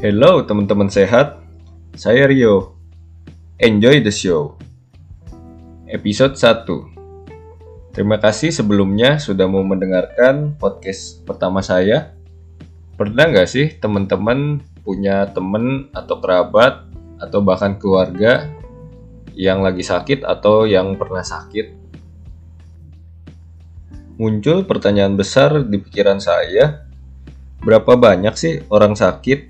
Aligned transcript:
Hello 0.00 0.40
teman-teman 0.40 0.88
sehat, 0.88 1.44
saya 1.92 2.24
Rio. 2.24 2.72
Enjoy 3.60 4.00
the 4.00 4.08
show. 4.08 4.56
Episode 5.84 6.40
1 6.40 7.92
Terima 7.92 8.16
kasih 8.16 8.48
sebelumnya 8.48 9.20
sudah 9.20 9.44
mau 9.44 9.60
mendengarkan 9.60 10.56
podcast 10.56 11.20
pertama 11.28 11.60
saya. 11.60 12.16
Pernah 12.96 13.28
nggak 13.28 13.44
sih 13.44 13.76
teman-teman 13.76 14.64
punya 14.80 15.28
teman 15.36 15.92
atau 15.92 16.16
kerabat 16.16 16.88
atau 17.20 17.44
bahkan 17.44 17.76
keluarga 17.76 18.48
yang 19.36 19.60
lagi 19.60 19.84
sakit 19.84 20.24
atau 20.24 20.64
yang 20.64 20.96
pernah 20.96 21.20
sakit? 21.20 21.76
Muncul 24.16 24.64
pertanyaan 24.64 25.20
besar 25.20 25.60
di 25.60 25.76
pikiran 25.76 26.24
saya, 26.24 26.88
berapa 27.60 28.00
banyak 28.00 28.32
sih 28.32 28.64
orang 28.72 28.96
sakit 28.96 29.49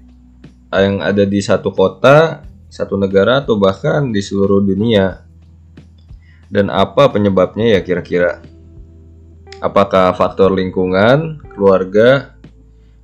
yang 0.78 1.02
ada 1.02 1.26
di 1.26 1.42
satu 1.42 1.74
kota, 1.74 2.46
satu 2.70 2.94
negara, 2.94 3.42
atau 3.42 3.58
bahkan 3.58 4.14
di 4.14 4.22
seluruh 4.22 4.62
dunia? 4.62 5.26
Dan 6.46 6.70
apa 6.70 7.10
penyebabnya 7.10 7.78
ya 7.78 7.80
kira-kira? 7.82 8.38
Apakah 9.58 10.14
faktor 10.14 10.54
lingkungan, 10.54 11.42
keluarga, 11.52 12.38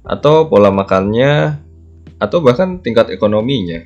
atau 0.06 0.46
pola 0.46 0.70
makannya, 0.70 1.58
atau 2.22 2.38
bahkan 2.38 2.78
tingkat 2.78 3.10
ekonominya? 3.10 3.82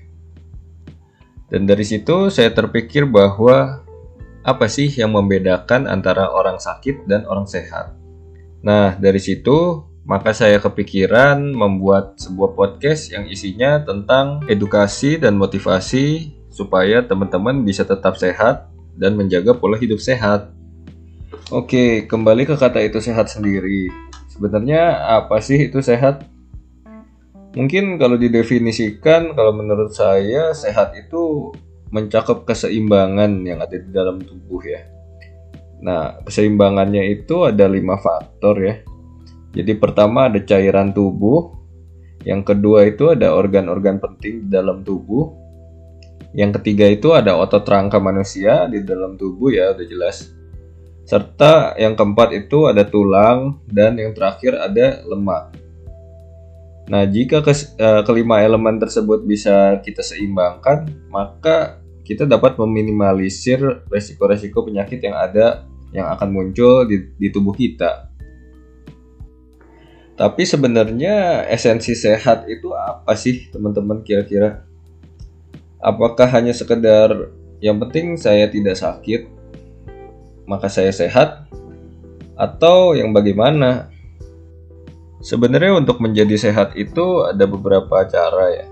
Dan 1.51 1.67
dari 1.67 1.83
situ 1.83 2.31
saya 2.31 2.53
terpikir 2.53 3.09
bahwa 3.09 3.83
apa 4.47 4.71
sih 4.71 4.87
yang 4.87 5.17
membedakan 5.17 5.91
antara 5.91 6.31
orang 6.31 6.61
sakit 6.61 7.09
dan 7.11 7.27
orang 7.27 7.49
sehat? 7.49 7.97
Nah, 8.61 8.95
dari 9.01 9.19
situ 9.19 9.89
maka 10.11 10.35
saya 10.35 10.59
kepikiran 10.59 11.39
membuat 11.55 12.19
sebuah 12.19 12.59
podcast 12.59 13.15
yang 13.15 13.31
isinya 13.31 13.79
tentang 13.87 14.43
edukasi 14.51 15.23
dan 15.23 15.39
motivasi 15.39 16.35
supaya 16.51 16.99
teman-teman 17.07 17.63
bisa 17.63 17.87
tetap 17.87 18.19
sehat 18.19 18.67
dan 18.99 19.15
menjaga 19.15 19.55
pola 19.55 19.79
hidup 19.79 20.03
sehat. 20.03 20.51
Oke, 21.55 22.11
kembali 22.11 22.43
ke 22.43 22.59
kata 22.59 22.83
itu 22.83 22.99
sehat 22.99 23.31
sendiri. 23.31 23.87
Sebenarnya 24.35 24.99
apa 25.15 25.39
sih 25.39 25.71
itu 25.71 25.79
sehat? 25.79 26.27
Mungkin 27.55 27.95
kalau 28.03 28.19
didefinisikan, 28.19 29.39
kalau 29.39 29.55
menurut 29.55 29.95
saya 29.95 30.51
sehat 30.59 30.91
itu 30.99 31.55
mencakup 31.95 32.51
keseimbangan 32.51 33.47
yang 33.47 33.63
ada 33.63 33.79
di 33.79 33.91
dalam 33.95 34.19
tubuh 34.19 34.59
ya. 34.67 34.83
Nah, 35.87 36.19
keseimbangannya 36.27 37.15
itu 37.15 37.47
ada 37.47 37.71
lima 37.71 37.95
faktor 37.95 38.59
ya. 38.59 38.75
Jadi 39.51 39.73
pertama 39.79 40.31
ada 40.31 40.39
cairan 40.39 40.95
tubuh, 40.95 41.59
yang 42.23 42.47
kedua 42.47 42.87
itu 42.87 43.11
ada 43.11 43.35
organ-organ 43.35 43.99
penting 43.99 44.47
di 44.47 44.49
dalam 44.53 44.87
tubuh, 44.87 45.35
yang 46.31 46.55
ketiga 46.55 46.87
itu 46.87 47.11
ada 47.11 47.35
otot 47.35 47.67
rangka 47.67 47.99
manusia 47.99 48.71
di 48.71 48.87
dalam 48.87 49.19
tubuh 49.19 49.51
ya 49.51 49.75
udah 49.75 49.87
jelas. 49.87 50.31
Serta 51.03 51.75
yang 51.75 51.99
keempat 51.99 52.31
itu 52.31 52.71
ada 52.71 52.87
tulang 52.87 53.59
dan 53.67 53.99
yang 53.99 54.15
terakhir 54.15 54.55
ada 54.55 55.03
lemak. 55.11 55.51
Nah, 56.91 57.07
jika 57.07 57.43
ke, 57.43 57.51
uh, 57.79 58.03
kelima 58.07 58.43
elemen 58.43 58.79
tersebut 58.79 59.23
bisa 59.27 59.79
kita 59.83 60.03
seimbangkan, 60.03 60.91
maka 61.11 61.83
kita 62.03 62.27
dapat 62.27 62.59
meminimalisir 62.59 63.87
resiko-resiko 63.87 64.67
penyakit 64.67 64.99
yang 64.99 65.15
ada 65.15 65.67
yang 65.95 66.11
akan 66.11 66.31
muncul 66.31 66.87
di, 66.87 67.15
di 67.15 67.31
tubuh 67.31 67.55
kita. 67.55 68.10
Tapi 70.21 70.45
sebenarnya 70.45 71.49
esensi 71.49 71.97
sehat 71.97 72.45
itu 72.45 72.77
apa 72.77 73.17
sih 73.17 73.49
teman-teman 73.49 74.05
kira-kira? 74.05 74.69
Apakah 75.81 76.29
hanya 76.29 76.53
sekedar 76.53 77.33
yang 77.65 77.81
penting 77.81 78.21
saya 78.21 78.45
tidak 78.53 78.77
sakit, 78.77 79.33
maka 80.45 80.69
saya 80.69 80.93
sehat? 80.93 81.49
Atau 82.37 82.93
yang 83.01 83.17
bagaimana? 83.17 83.89
Sebenarnya 85.25 85.81
untuk 85.81 86.05
menjadi 86.05 86.37
sehat 86.37 86.77
itu 86.77 87.25
ada 87.25 87.49
beberapa 87.49 88.05
cara 88.05 88.45
ya. 88.53 88.69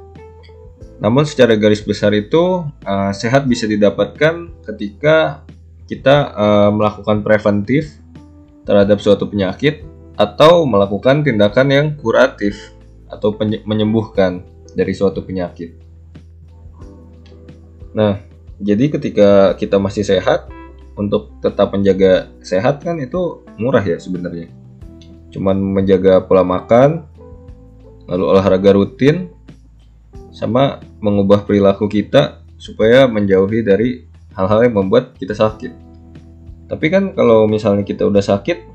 Namun 1.00 1.24
secara 1.24 1.56
garis 1.56 1.80
besar 1.80 2.12
itu 2.12 2.60
uh, 2.84 3.12
sehat 3.16 3.48
bisa 3.48 3.64
didapatkan 3.64 4.52
ketika 4.68 5.48
kita 5.88 6.28
uh, 6.28 6.70
melakukan 6.76 7.24
preventif 7.24 7.96
terhadap 8.68 9.00
suatu 9.00 9.24
penyakit 9.32 9.88
atau 10.18 10.66
melakukan 10.66 11.22
tindakan 11.22 11.68
yang 11.70 11.86
kuratif 11.94 12.74
atau 13.06 13.30
menyembuhkan 13.62 14.42
dari 14.74 14.90
suatu 14.90 15.22
penyakit. 15.22 15.78
Nah, 17.94 18.18
jadi 18.58 18.90
ketika 18.90 19.54
kita 19.54 19.78
masih 19.78 20.02
sehat, 20.02 20.50
untuk 20.98 21.30
tetap 21.38 21.70
menjaga 21.70 22.26
sehat 22.42 22.82
kan 22.82 22.98
itu 22.98 23.46
murah 23.54 23.80
ya 23.80 24.02
sebenarnya. 24.02 24.50
Cuman 25.30 25.54
menjaga 25.54 26.26
pola 26.26 26.42
makan, 26.42 27.06
lalu 28.10 28.24
olahraga 28.26 28.74
rutin, 28.74 29.30
sama 30.34 30.82
mengubah 30.98 31.46
perilaku 31.46 31.86
kita 31.86 32.42
supaya 32.58 33.06
menjauhi 33.06 33.62
dari 33.62 34.10
hal-hal 34.34 34.66
yang 34.66 34.74
membuat 34.74 35.14
kita 35.14 35.38
sakit. 35.38 35.70
Tapi 36.66 36.86
kan 36.90 37.14
kalau 37.14 37.46
misalnya 37.46 37.86
kita 37.86 38.02
udah 38.04 38.20
sakit, 38.20 38.67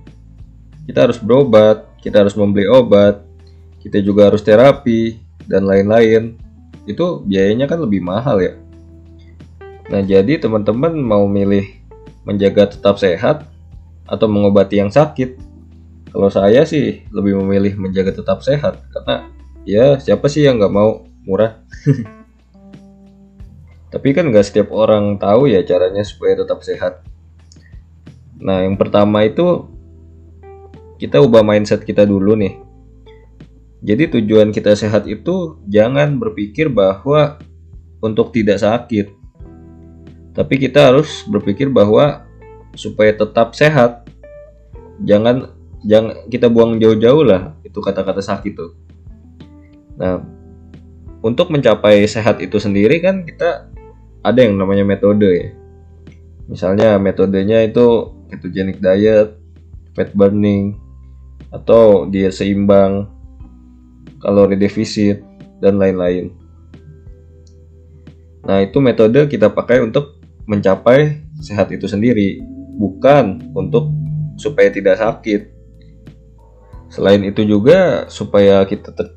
kita 0.88 1.10
harus 1.10 1.20
berobat, 1.20 1.88
kita 2.04 2.24
harus 2.24 2.36
membeli 2.36 2.68
obat, 2.68 3.24
kita 3.80 4.04
juga 4.04 4.32
harus 4.32 4.44
terapi 4.44 5.20
dan 5.48 5.68
lain-lain. 5.68 6.36
Itu 6.84 7.24
biayanya 7.24 7.68
kan 7.68 7.80
lebih 7.80 8.04
mahal 8.04 8.44
ya. 8.44 8.54
Nah, 9.92 10.02
jadi 10.04 10.40
teman-teman 10.40 10.96
mau 10.96 11.28
milih 11.28 11.68
menjaga 12.24 12.72
tetap 12.72 13.00
sehat 13.00 13.48
atau 14.08 14.28
mengobati 14.28 14.80
yang 14.80 14.92
sakit? 14.92 15.40
Kalau 16.14 16.30
saya 16.30 16.64
sih 16.68 17.04
lebih 17.10 17.42
memilih 17.42 17.74
menjaga 17.80 18.14
tetap 18.14 18.46
sehat 18.46 18.86
karena 18.94 19.34
ya 19.64 19.96
siapa 20.00 20.28
sih 20.28 20.44
yang 20.44 20.60
nggak 20.60 20.76
mau 20.76 21.08
murah 21.24 21.64
tapi 23.94 24.12
kan 24.12 24.28
nggak 24.28 24.44
setiap 24.44 24.70
orang 24.76 25.16
tahu 25.16 25.48
ya 25.48 25.64
caranya 25.64 26.04
supaya 26.04 26.36
tetap 26.36 26.60
sehat 26.62 27.00
nah 28.38 28.60
yang 28.60 28.76
pertama 28.76 29.24
itu 29.24 29.72
kita 31.04 31.20
ubah 31.20 31.44
mindset 31.44 31.84
kita 31.84 32.08
dulu 32.08 32.40
nih. 32.40 32.64
Jadi 33.84 34.16
tujuan 34.16 34.56
kita 34.56 34.72
sehat 34.80 35.04
itu 35.12 35.60
jangan 35.68 36.16
berpikir 36.16 36.72
bahwa 36.72 37.44
untuk 38.00 38.32
tidak 38.32 38.64
sakit. 38.64 39.12
Tapi 40.32 40.56
kita 40.56 40.96
harus 40.96 41.28
berpikir 41.28 41.68
bahwa 41.68 42.24
supaya 42.80 43.12
tetap 43.12 43.52
sehat 43.52 44.08
jangan 45.04 45.52
jangan 45.84 46.24
kita 46.32 46.48
buang 46.48 46.80
jauh-jauh 46.80 47.28
lah 47.28 47.52
itu 47.68 47.84
kata-kata 47.84 48.24
sakit 48.24 48.54
tuh. 48.56 48.72
Nah 50.00 50.24
untuk 51.20 51.52
mencapai 51.52 52.08
sehat 52.08 52.40
itu 52.40 52.64
sendiri 52.64 53.04
kan 53.04 53.28
kita 53.28 53.68
ada 54.24 54.40
yang 54.40 54.56
namanya 54.56 54.88
metode 54.88 55.28
ya. 55.28 55.52
Misalnya 56.48 56.96
metodenya 56.96 57.60
itu 57.68 58.16
ketogenic 58.32 58.80
diet, 58.80 59.36
fat 59.92 60.16
burning, 60.16 60.80
atau 61.54 62.10
diet 62.10 62.34
seimbang, 62.34 63.06
kalori 64.18 64.58
defisit, 64.58 65.22
dan 65.62 65.78
lain-lain. 65.78 66.34
Nah, 68.44 68.60
itu 68.60 68.82
metode 68.82 69.30
kita 69.30 69.54
pakai 69.54 69.80
untuk 69.86 70.20
mencapai 70.50 71.24
sehat 71.40 71.72
itu 71.72 71.86
sendiri, 71.88 72.42
bukan 72.76 73.54
untuk 73.54 73.94
supaya 74.36 74.74
tidak 74.74 75.00
sakit. 75.00 75.54
Selain 76.92 77.22
itu 77.24 77.46
juga 77.46 78.10
supaya 78.10 78.66
kita 78.66 78.92
ter 78.92 79.14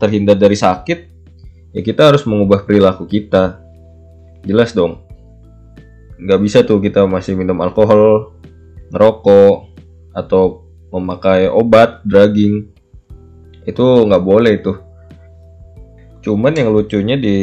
terhindar 0.00 0.38
dari 0.40 0.56
sakit, 0.56 0.98
ya 1.76 1.80
kita 1.84 2.08
harus 2.08 2.24
mengubah 2.24 2.64
perilaku 2.64 3.04
kita 3.04 3.60
jelas 4.46 4.72
dong 4.72 5.10
nggak 6.20 6.40
bisa 6.40 6.58
tuh 6.60 6.78
kita 6.84 7.08
masih 7.08 7.32
minum 7.32 7.56
alkohol 7.64 8.36
ngerokok 8.92 9.72
atau 10.12 10.68
memakai 10.90 11.46
obat 11.46 12.02
drugging 12.02 12.70
itu 13.66 13.84
nggak 14.06 14.24
boleh 14.24 14.52
itu. 14.58 14.72
Cuman 16.20 16.52
yang 16.52 16.74
lucunya 16.74 17.16
di 17.16 17.38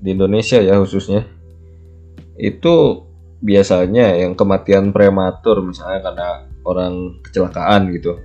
di 0.00 0.08
Indonesia 0.10 0.58
ya 0.58 0.76
khususnya 0.80 1.24
itu 2.34 3.06
biasanya 3.44 4.18
yang 4.18 4.34
kematian 4.34 4.90
prematur 4.90 5.62
misalnya 5.62 6.00
karena 6.02 6.28
orang 6.64 7.20
kecelakaan 7.22 7.92
gitu. 7.94 8.18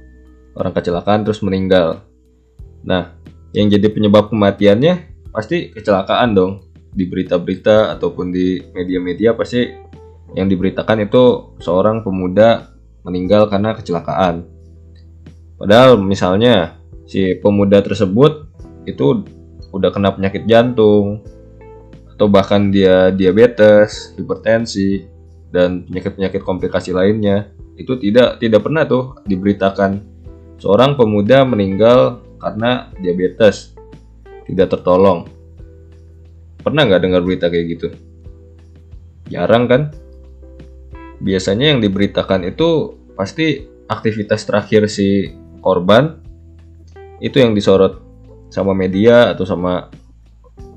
Orang 0.56 0.74
kecelakaan 0.74 1.28
terus 1.28 1.44
meninggal. 1.46 2.02
Nah 2.88 3.14
yang 3.54 3.70
jadi 3.70 3.88
penyebab 3.92 4.32
kematiannya 4.32 5.28
pasti 5.30 5.70
kecelakaan 5.76 6.34
dong. 6.34 6.54
Di 6.90 7.06
berita-berita 7.06 7.94
ataupun 7.94 8.34
di 8.34 8.66
media-media 8.74 9.38
pasti 9.38 9.62
yang 10.34 10.50
diberitakan 10.50 11.06
itu 11.06 11.54
seorang 11.62 12.02
pemuda 12.02 12.79
meninggal 13.04 13.48
karena 13.48 13.76
kecelakaan. 13.76 14.48
Padahal 15.60 16.00
misalnya 16.00 16.80
si 17.04 17.36
pemuda 17.40 17.84
tersebut 17.84 18.48
itu 18.88 19.24
udah 19.70 19.90
kena 19.92 20.16
penyakit 20.16 20.48
jantung 20.50 21.22
atau 22.16 22.28
bahkan 22.28 22.72
dia 22.72 23.12
diabetes, 23.12 24.16
hipertensi 24.20 25.08
dan 25.50 25.88
penyakit-penyakit 25.88 26.42
komplikasi 26.44 26.92
lainnya 26.92 27.50
itu 27.80 27.96
tidak 27.96 28.44
tidak 28.44 28.62
pernah 28.62 28.84
tuh 28.84 29.16
diberitakan 29.24 30.04
seorang 30.60 31.00
pemuda 31.00 31.48
meninggal 31.48 32.20
karena 32.40 32.92
diabetes 33.00 33.72
tidak 34.44 34.76
tertolong. 34.76 35.28
Pernah 36.60 36.92
nggak 36.92 37.02
dengar 37.02 37.22
berita 37.24 37.48
kayak 37.48 37.66
gitu? 37.72 37.88
Jarang 39.32 39.72
kan? 39.72 39.82
Biasanya 41.20 41.76
yang 41.76 41.80
diberitakan 41.84 42.48
itu 42.48 42.96
pasti 43.16 43.68
aktivitas 43.92 44.48
terakhir 44.48 44.88
si 44.88 45.36
korban 45.60 46.16
itu 47.20 47.44
yang 47.44 47.52
disorot 47.52 48.00
sama 48.48 48.72
media 48.72 49.36
atau 49.36 49.44
sama 49.44 49.92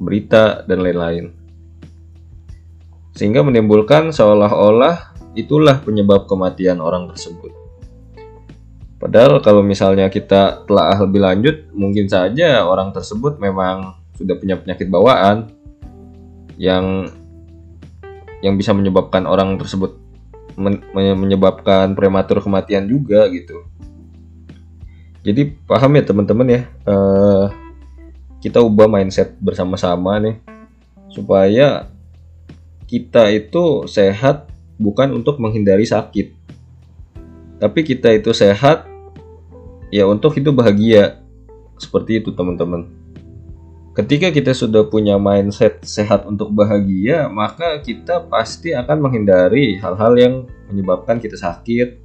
berita 0.03 0.67
dan 0.67 0.83
lain-lain. 0.83 1.31
Sehingga 3.15 3.47
menimbulkan 3.47 4.11
seolah-olah 4.11 5.15
itulah 5.39 5.79
penyebab 5.81 6.27
kematian 6.27 6.83
orang 6.83 7.07
tersebut. 7.13 7.55
Padahal 8.99 9.43
kalau 9.43 9.63
misalnya 9.67 10.07
kita 10.11 10.63
telah 10.67 10.95
lebih 11.03 11.23
lanjut, 11.23 11.57
mungkin 11.75 12.07
saja 12.07 12.63
orang 12.63 12.95
tersebut 12.95 13.39
memang 13.39 13.99
sudah 14.15 14.39
punya 14.39 14.55
penyakit 14.59 14.87
bawaan 14.87 15.51
yang 16.55 17.11
yang 18.43 18.55
bisa 18.59 18.75
menyebabkan 18.75 19.27
orang 19.27 19.59
tersebut 19.59 20.02
men 20.57 20.83
menyebabkan 20.95 21.95
prematur 21.97 22.43
kematian 22.43 22.89
juga 22.89 23.29
gitu. 23.31 23.65
Jadi 25.23 25.55
paham 25.67 25.95
ya 25.95 26.03
teman-teman 26.03 26.49
ya, 26.51 26.63
uh, 26.83 27.47
kita 28.43 28.59
ubah 28.59 28.91
mindset 28.91 29.39
bersama-sama 29.39 30.19
nih 30.19 30.37
supaya 31.13 31.87
kita 32.91 33.31
itu 33.31 33.87
sehat 33.87 34.51
bukan 34.83 35.15
untuk 35.15 35.39
menghindari 35.39 35.87
sakit. 35.87 36.35
Tapi 37.63 37.81
kita 37.87 38.11
itu 38.11 38.35
sehat 38.35 38.91
ya 39.95 40.11
untuk 40.11 40.35
hidup 40.35 40.59
bahagia. 40.59 41.23
Seperti 41.79 42.19
itu 42.19 42.35
teman-teman. 42.35 43.02
Ketika 43.93 44.33
kita 44.33 44.57
sudah 44.57 44.89
punya 44.89 45.21
mindset 45.21 45.85
sehat 45.85 46.25
untuk 46.25 46.49
bahagia, 46.49 47.29
maka 47.29 47.77
kita 47.85 48.25
pasti 48.25 48.73
akan 48.73 49.05
menghindari 49.05 49.77
hal-hal 49.77 50.17
yang 50.17 50.35
menyebabkan 50.73 51.21
kita 51.21 51.37
sakit. 51.37 52.01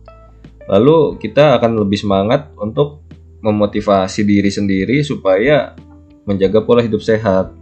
Lalu 0.67 1.15
kita 1.15 1.55
akan 1.55 1.79
lebih 1.79 1.95
semangat 1.95 2.51
untuk 2.59 3.07
memotivasi 3.39 4.27
diri 4.27 4.51
sendiri 4.51 4.99
supaya 4.99 5.79
menjaga 6.27 6.59
pola 6.59 6.83
hidup 6.83 6.99
sehat. 6.99 7.55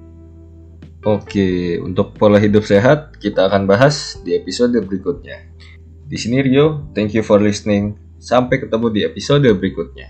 Oke, 1.05 1.77
untuk 1.77 2.17
pola 2.17 2.41
hidup 2.41 2.65
sehat 2.65 3.21
kita 3.21 3.45
akan 3.45 3.69
bahas 3.69 4.17
di 4.25 4.33
episode 4.33 4.73
berikutnya. 4.89 5.53
Di 6.09 6.17
sini 6.17 6.41
Rio, 6.41 6.89
thank 6.97 7.13
you 7.13 7.21
for 7.21 7.37
listening. 7.37 7.93
Sampai 8.17 8.57
ketemu 8.57 8.89
di 8.89 9.01
episode 9.05 9.45
berikutnya. 9.53 10.09